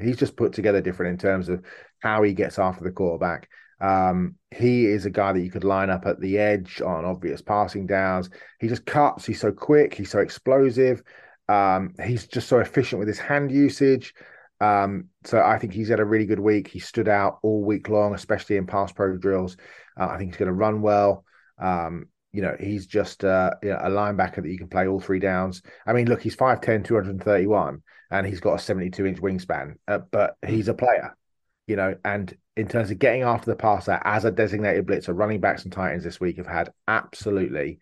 [0.00, 1.64] He's just put together different in terms of
[2.00, 3.48] how he gets after the quarterback.
[3.80, 7.42] Um, he is a guy that you could line up at the edge on obvious
[7.42, 8.30] passing downs.
[8.60, 9.26] He just cuts.
[9.26, 9.92] He's so quick.
[9.92, 11.02] He's so explosive.
[11.48, 14.14] Um, he's just so efficient with his hand usage.
[14.60, 16.68] Um, so I think he's had a really good week.
[16.68, 19.56] He stood out all week long, especially in pass pro drills.
[19.98, 21.24] Uh, I think he's going to run well.
[21.58, 25.00] Um, you know, he's just uh, you know, a linebacker that you can play all
[25.00, 25.62] three downs.
[25.86, 30.36] I mean, look, he's 5'10, 231, and he's got a 72 inch wingspan, uh, but
[30.46, 31.16] he's a player,
[31.66, 35.40] you know, and in terms of getting after the passer as a designated blitzer, running
[35.40, 37.78] backs and tight ends this week have had absolutely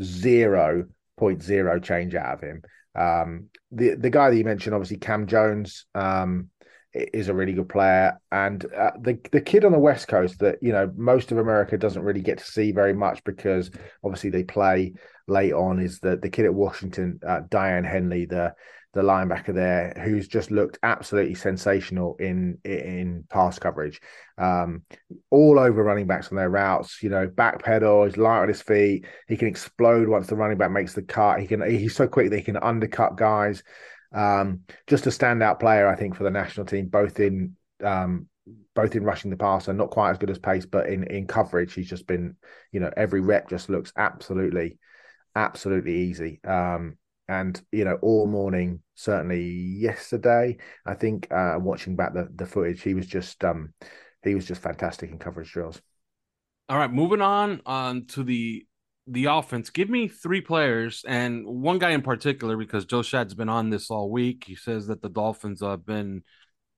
[0.00, 2.62] 0.0 change out of him.
[2.96, 6.50] Um, the the guy that you mentioned, obviously Cam Jones, um,
[6.94, 10.58] is a really good player, and uh, the the kid on the west coast that
[10.62, 13.70] you know most of America doesn't really get to see very much because
[14.04, 14.92] obviously they play
[15.26, 18.54] late on is the the kid at Washington, uh, Daiyan Henley, the
[18.94, 24.00] the linebacker there, who's just looked absolutely sensational in in pass coverage,
[24.38, 24.82] um,
[25.30, 27.02] all over running backs on their routes.
[27.02, 29.06] You know, back pedal, he's light on his feet.
[29.26, 31.40] He can explode once the running back makes the cut.
[31.40, 33.64] He can he's so quick that he can undercut guys.
[34.14, 38.28] Um, just a standout player, I think, for the national team, both in um,
[38.74, 41.74] both in rushing the passer, not quite as good as pace, but in in coverage,
[41.74, 42.36] he's just been,
[42.72, 44.78] you know, every rep just looks absolutely,
[45.34, 46.40] absolutely easy.
[46.44, 46.96] Um,
[47.28, 52.82] and you know, all morning, certainly yesterday, I think, uh, watching back the the footage,
[52.82, 53.72] he was just um,
[54.22, 55.80] he was just fantastic in coverage drills.
[56.68, 58.66] All right, moving on on to the
[59.06, 63.48] the offense, give me three players and one guy in particular because Joe Schad's been
[63.48, 64.44] on this all week.
[64.46, 66.22] He says that the Dolphins have been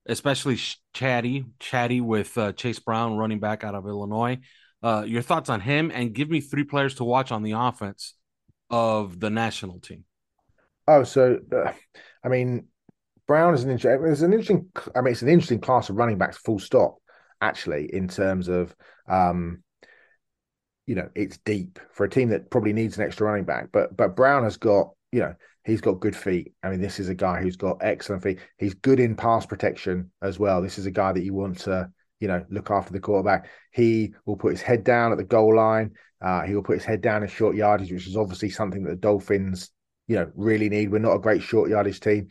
[0.07, 0.57] especially
[0.93, 4.39] chatty, chatty with uh, Chase Brown, running back out of Illinois.
[4.83, 8.13] Uh, your thoughts on him and give me three players to watch on the offense
[8.69, 10.03] of the national team.
[10.87, 11.73] Oh, so uh,
[12.23, 12.67] I mean,
[13.27, 14.11] Brown is an interesting.
[14.11, 14.69] It's an interesting.
[14.95, 16.37] I mean, it's an interesting class of running backs.
[16.37, 16.97] Full stop.
[17.41, 18.75] Actually, in terms of
[19.07, 19.63] um,
[20.87, 23.67] you know, it's deep for a team that probably needs an extra running back.
[23.71, 26.53] But but Brown has got, you know, he's got good feet.
[26.63, 28.39] I mean, this is a guy who's got excellent feet.
[28.57, 30.61] He's good in pass protection as well.
[30.61, 33.49] This is a guy that you want to, you know, look after the quarterback.
[33.71, 35.91] He will put his head down at the goal line.
[36.21, 38.89] Uh, he will put his head down in short yardage, which is obviously something that
[38.89, 39.69] the Dolphins,
[40.07, 40.89] you know, really need.
[40.89, 42.29] We're not a great short yardage team.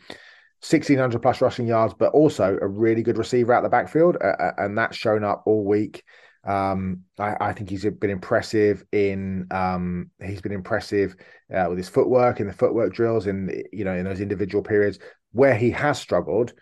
[0.61, 4.17] 1600 plus rushing yards, but also a really good receiver out the backfield.
[4.19, 6.03] Uh, and that's shown up all week.
[6.47, 11.13] Um, I, I, think he's been impressive in um, he's been impressive
[11.53, 14.97] uh, with his footwork in the footwork drills and you know in those individual periods
[15.33, 16.53] where he has struggled.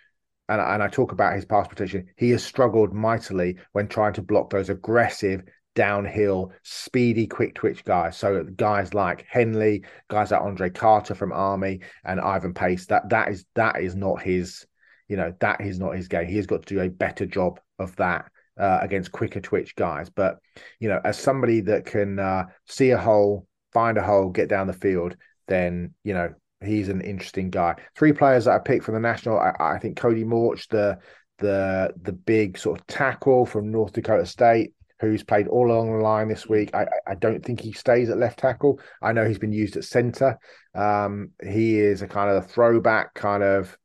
[0.49, 2.07] And, and I talk about his pass protection.
[2.17, 5.43] He has struggled mightily when trying to block those aggressive
[5.75, 8.17] downhill, speedy, quick twitch guys.
[8.17, 12.87] So guys like Henley, guys like Andre Carter from Army, and Ivan Pace.
[12.87, 14.65] That that is that is not his,
[15.07, 16.27] you know, that is not his game.
[16.27, 20.09] He has got to do a better job of that uh, against quicker twitch guys.
[20.09, 20.37] But
[20.79, 24.67] you know, as somebody that can uh, see a hole, find a hole, get down
[24.67, 25.15] the field,
[25.47, 27.75] then you know he's an interesting guy.
[27.95, 29.39] Three players that I picked from the national.
[29.39, 30.97] I, I think Cody Mauch, the
[31.39, 36.03] the the big sort of tackle from North Dakota State, who's played all along the
[36.03, 36.73] line this week.
[36.73, 38.79] I, I don't think he stays at left tackle.
[39.01, 40.37] I know he's been used at center.
[40.73, 43.77] Um, he is a kind of a throwback, kind of,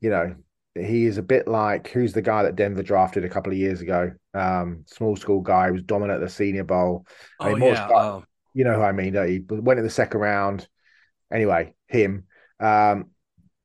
[0.00, 0.34] you know,
[0.74, 3.80] he is a bit like who's the guy that Denver drafted a couple of years
[3.80, 4.12] ago?
[4.34, 7.06] Um, small school guy who was dominant at the Senior Bowl.
[7.40, 7.86] I Oh mean, yeah.
[7.86, 8.20] Sky- uh,
[8.54, 9.44] you know who I mean?
[9.46, 10.68] But went in the second round.
[11.32, 12.24] Anyway, him.
[12.60, 13.06] Um,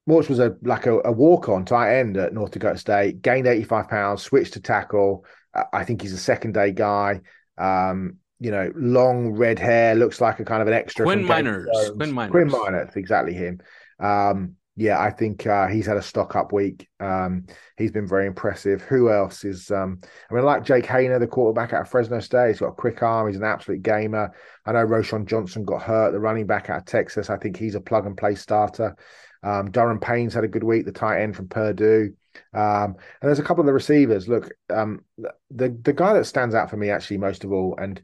[0.06, 3.22] Mauch was a like a, a walk on tight end at North Dakota State.
[3.22, 4.22] Gained eighty five pounds.
[4.24, 5.26] Switched to tackle.
[5.74, 7.22] I think he's a second day guy.
[7.58, 11.06] Um, you know, long red hair, looks like a kind of an extra.
[11.06, 11.90] Quinn from Game of Miners.
[11.96, 12.32] Quinn Miners.
[12.32, 13.60] Quinn Miners, exactly him.
[14.00, 16.88] Um, yeah, I think uh, he's had a stock up week.
[17.00, 18.84] Um, he's been very impressive.
[18.84, 19.72] Who else is?
[19.72, 22.50] Um, I mean, like Jake Haener, the quarterback out of Fresno State.
[22.50, 23.28] He's got a quick arm.
[23.28, 24.32] He's an absolute gamer.
[24.68, 27.32] I know Roschon Johnson got hurt, the running back out of Texas.
[27.32, 28.96] I think he's a plug and play starter.
[29.42, 32.14] Um, Durham Payne's had a good week, the tight end from Purdue.
[32.54, 34.28] Um, and there's a couple of the receivers.
[34.28, 35.04] Look, um,
[35.50, 38.00] the the guy that stands out for me actually most of all, and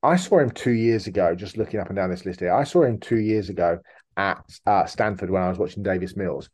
[0.00, 1.34] I saw him two years ago.
[1.34, 3.80] Just looking up and down this list here, I saw him two years ago
[4.16, 6.50] at uh, Stanford when I was watching Davis Mills.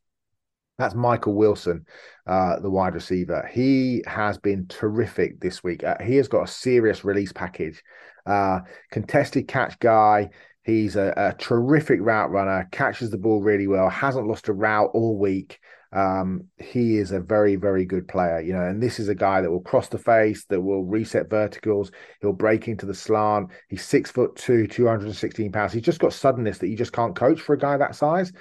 [0.78, 1.84] That's Michael Wilson,
[2.26, 3.48] uh, the wide receiver.
[3.52, 5.84] He has been terrific this week.
[5.84, 7.82] Uh, he has got a serious release package.
[8.24, 10.30] Uh, contested catch guy.
[10.62, 14.90] He's a, a, terrific route runner, catches the ball really well, hasn't lost a route
[14.94, 15.58] all week.
[15.92, 19.40] Um, he is a very, very good player, you know, and this is a guy
[19.40, 23.50] that will cross the face, that will reset verticals, he'll break into the slant.
[23.68, 25.72] He's six foot two, 216 pounds.
[25.72, 28.32] He's just got suddenness that you just can't coach for a guy that size.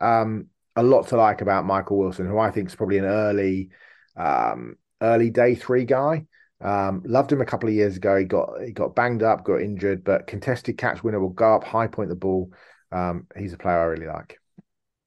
[0.00, 3.70] Um, a lot to like about Michael Wilson, who I think is probably an early,
[4.16, 6.24] um, early day three guy.
[6.60, 8.16] Um, loved him a couple of years ago.
[8.16, 11.64] He got he got banged up, got injured, but contested catch winner will go up,
[11.64, 12.50] high point the ball.
[12.90, 14.38] Um, he's a player I really like.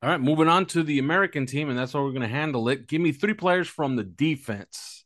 [0.04, 2.70] All right, moving on to the American team, and that's how we're going to handle
[2.70, 2.88] it.
[2.88, 5.06] Give me three players from the defense,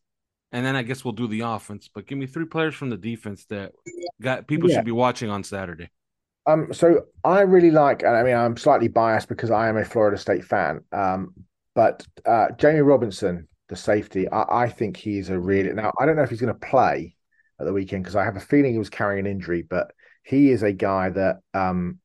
[0.52, 1.90] and then I guess we'll do the offense.
[1.94, 3.72] But give me three players from the defense that
[4.22, 4.76] got people Yeah.
[4.76, 5.90] should be watching on Saturday.
[6.48, 9.86] Um, so I really like, and I mean, I'm slightly biased because I am a
[9.86, 10.82] Florida State fan.
[10.92, 11.34] Um,
[11.76, 15.94] but uh, Jammie Robinson, the safety, I, I think he's a really now.
[16.00, 17.16] I don't know if he's going to play
[17.60, 19.92] at the weekend because I have a feeling he was carrying an injury, but
[20.24, 22.00] he is a guy that um,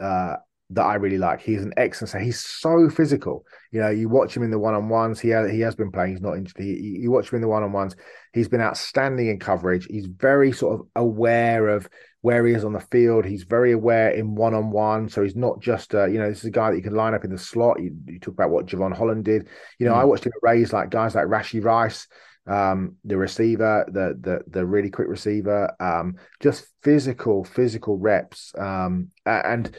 [0.00, 0.36] uh,
[0.74, 1.40] that I really like.
[1.40, 2.10] He's an excellent.
[2.10, 3.44] So he's so physical.
[3.70, 5.20] You know, you watch him in the one on ones.
[5.20, 6.12] He has, he has been playing.
[6.12, 6.56] He's not injured.
[6.58, 7.96] He, you watch him in the one on ones.
[8.32, 9.86] He's been outstanding in coverage.
[9.86, 11.88] He's very sort of aware of
[12.20, 13.24] where he is on the field.
[13.24, 15.08] He's very aware in one on one.
[15.08, 17.14] So he's not just, a, you know, this is a guy that you can line
[17.14, 17.82] up in the slot.
[17.82, 19.48] You, you talk about what Jevon Holland did.
[19.78, 19.98] You know, Mm.
[19.98, 22.06] I watched him raise like guys like Rashee Rice,
[22.46, 28.52] um, the receiver, the the the really quick receiver, um, just physical, physical reps.
[28.58, 29.74] Um, and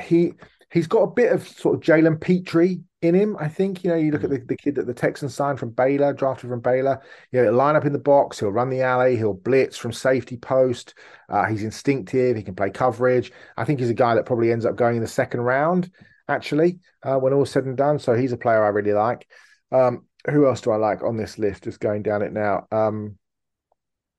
[0.00, 0.32] he
[0.70, 3.36] he's got a bit of sort of Jalen Pitre in him.
[3.38, 5.70] I think you know you look at the, the kid that the Texans signed from
[5.70, 7.00] Baylor, drafted from Baylor.
[7.30, 9.92] You know, he'll line up in the box, he'll run the alley, he'll blitz from
[9.92, 10.94] safety post.
[11.28, 13.32] Uh, he's instinctive, he can play coverage.
[13.56, 15.90] I think he's a guy that probably ends up going in the second round.
[16.28, 19.26] Actually, uh, when all's said and done, so he's a player I really like.
[19.70, 21.64] Um, who else do I like on this list?
[21.64, 22.66] Just going down it now.
[22.70, 23.18] Um,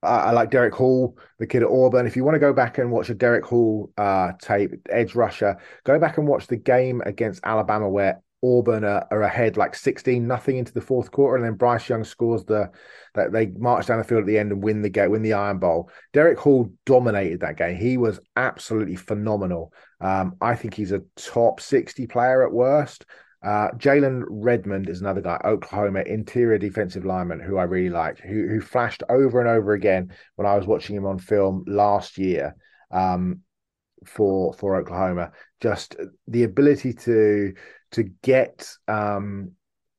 [0.04, 2.06] I, like Derick Hall, the kid at Auburn.
[2.06, 5.58] If you want to go back and watch a Derick Hall uh, tape, edge rusher,
[5.84, 10.26] go back and watch the game against Alabama where Auburn are, are ahead like 16
[10.26, 12.70] nothing into the fourth quarter, and then Bryce Young scores the
[13.14, 15.32] that they march down the field at the end and win the game, win the
[15.32, 15.90] Iron Bowl.
[16.12, 17.76] Derick Hall dominated that game.
[17.76, 19.72] He was absolutely phenomenal.
[20.00, 23.06] Um, I think he's a top 60 player at worst.
[23.44, 28.48] Uh, Jalen Redmond is another guy, Oklahoma interior defensive lineman who I really liked, who
[28.48, 32.56] who flashed over and over again when I was watching him on film last year
[32.90, 33.40] um,
[34.06, 35.32] for for Oklahoma.
[35.60, 35.94] Just
[36.26, 37.52] the ability to
[37.92, 39.52] to get um,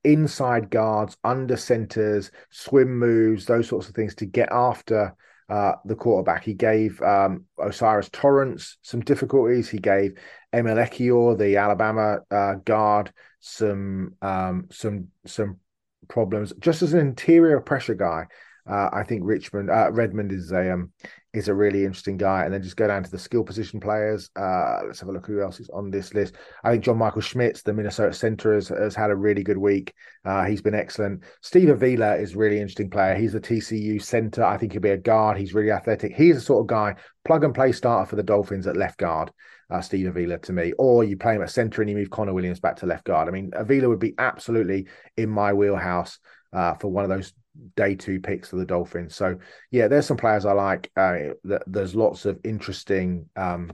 [0.04, 5.16] inside guards, under centers, swim moves, those sorts of things to get after
[5.50, 6.44] uh, the quarterback.
[6.44, 9.70] He gave um, O'Cyrus Torrence some difficulties.
[9.70, 10.18] He gave
[10.54, 15.60] Emil Ekiyor, the Alabama uh, guard, some um, some some
[16.08, 16.54] problems.
[16.60, 18.26] Just as an interior pressure guy,
[18.70, 20.92] uh, I think Richmond uh, Redmond is a um,
[21.36, 22.46] is a really interesting guy.
[22.46, 24.30] And then just go down to the skill position players.
[24.36, 26.36] Uh, let's have a look who else is on this list.
[26.64, 29.94] I think John Michael Schmitz, the Minnesota center, has, has had a really good week.
[30.24, 31.24] Uh, he's been excellent.
[31.42, 33.16] Steve Avila is a really interesting player.
[33.16, 34.44] He's a TCU center.
[34.44, 35.38] I think he'll be a guard.
[35.38, 36.16] He's really athletic.
[36.16, 39.32] He's the sort of guy plug and play starter for the Dolphins at left guard.
[39.70, 42.36] Uh, Steve Avila to me, or you play him at center and you move Connor
[42.36, 43.28] Williams back to left guard.
[43.28, 44.86] I mean, Avila would be absolutely
[45.18, 46.20] in my wheelhouse
[46.54, 47.34] uh, for one of those
[47.76, 49.16] day two picks for the Dolphins.
[49.16, 49.38] So
[49.72, 50.92] yeah, there's some players I like.
[50.96, 51.34] Uh,
[51.68, 53.72] there's lots of interesting, um,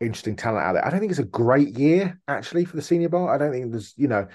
[0.00, 0.86] interesting talent out there.
[0.86, 3.28] I don't think it's a great year actually for the Senior Bowl.
[3.28, 4.26] I don't think there's, you know,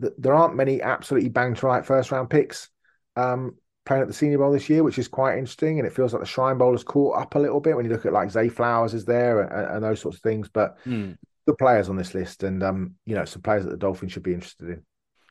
[0.00, 2.68] th- there aren't many absolutely bang to right first round picks
[3.16, 5.78] um, playing at the Senior Bowl this year, which is quite interesting.
[5.78, 7.90] And it feels like the Shrine Bowl has caught up a little bit when you
[7.90, 10.48] look at like Zay Flowers is there and, and those sorts of things.
[10.48, 11.12] But Hmm.
[11.46, 14.22] good players on this list, and um, you know, some players that the Dolphins should
[14.22, 14.82] be interested in.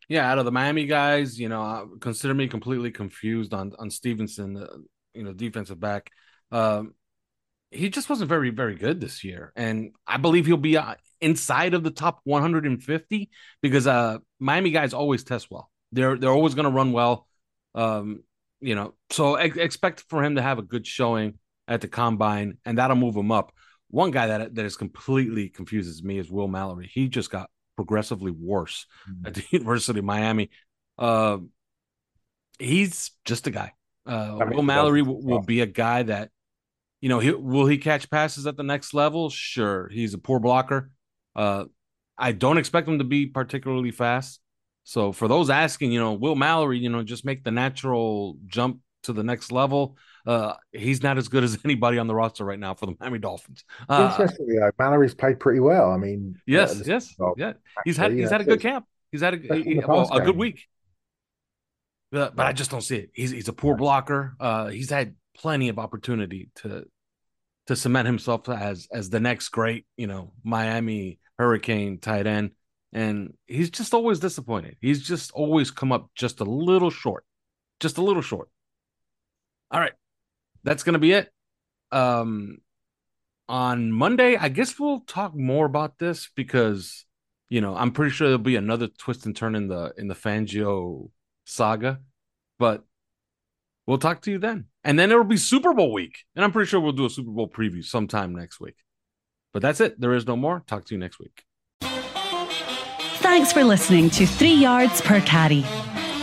[0.10, 3.91] Yeah, out of the Miami guys, you know, uh, consider me completely confused on on
[3.91, 4.68] Stevenson, uh,
[5.14, 6.10] you know, defensive back.
[6.51, 6.95] Um,
[7.72, 11.76] he just wasn't very very good this year, and I believe he'll be uh, inside
[11.76, 13.30] of the top 150
[13.62, 15.70] because uh Miami guys always test well.
[15.91, 17.28] They're they're always going to run well.
[17.76, 18.24] Um,
[18.62, 21.38] you know, so ex- expect for him to have a good showing
[21.68, 23.53] at the combine, and that'll move him up.
[23.91, 26.89] One guy that that is completely confuses me is Will Mallory.
[26.91, 29.25] He just got progressively worse mm-hmm.
[29.25, 30.49] at the University of Miami.
[30.97, 31.38] Uh,
[32.59, 33.71] he's just a guy.
[34.05, 36.30] Uh, Will Mallory will, will be a guy that,
[36.99, 39.30] you know, he will he catch passes at the next level?
[39.30, 40.91] Sure, he's a poor blocker.
[41.38, 41.65] Uh,
[42.17, 44.41] I don't expect him to be particularly fast.
[44.84, 48.80] So for those asking, you know, Will Mallory, you know, just make the natural jump
[49.03, 49.95] to the next level.
[50.30, 53.17] Uh, he's not as good as anybody on the roster right now for the Miami
[53.17, 53.63] Dolphins.
[53.89, 55.91] Uh, Interestingly, though, Mallory's played pretty well.
[55.91, 57.53] I mean, yes, yes, yeah.
[57.84, 58.86] He's had he's had a good camp.
[59.11, 60.67] He's had a, he, well, a good week.
[62.11, 63.09] But, but I just don't see it.
[63.11, 64.36] He's he's a poor blocker.
[64.39, 66.86] Uh, he's had plenty of opportunity to
[67.65, 72.51] to cement himself as as the next great, you know, Miami Hurricane tight end.
[72.93, 74.77] And he's just always disappointed.
[74.80, 77.25] He's just always come up just a little short.
[77.80, 78.49] Just a little short.
[79.71, 79.93] All right.
[80.64, 81.32] That's gonna be it.
[81.91, 82.60] Um
[83.47, 87.05] on Monday, I guess we'll talk more about this because
[87.49, 90.16] you know, I'm pretty sure there'll be another twist and turn in the in the
[90.16, 91.10] Fangio
[91.45, 91.99] saga.
[92.60, 92.84] But
[93.88, 94.66] we'll talk to you then.
[94.84, 96.20] And then it'll be Super Bowl week.
[96.36, 98.76] And I'm pretty sure we'll do a Super Bowl preview sometime next week.
[99.51, 99.99] But that's it.
[99.99, 100.64] There is no more.
[100.68, 101.43] Talk to you next week.
[103.22, 105.66] Thanks for listening to Three Yards Per Carry.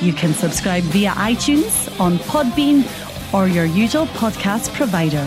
[0.01, 2.83] You can subscribe via iTunes, on Podbean,
[3.33, 5.27] or your usual podcast provider.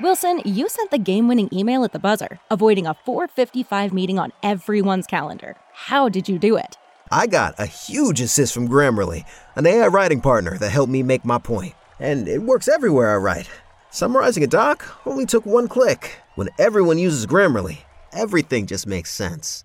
[0.00, 5.06] Wilson, you sent the game-winning email at the buzzer, avoiding a 4:55 meeting on everyone's
[5.06, 5.56] calendar.
[5.72, 6.78] How did you do it?
[7.10, 9.24] I got a huge assist from Grammarly,
[9.56, 11.74] an AI writing partner that helped me make my point.
[11.98, 13.50] And it works everywhere I write.
[13.90, 16.20] Summarizing a doc only took one click.
[16.36, 17.78] When everyone uses Grammarly,
[18.12, 19.64] everything just makes sense.